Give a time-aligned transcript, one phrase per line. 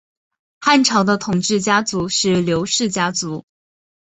[0.59, 3.45] 汉朝的统治家族是刘氏家族。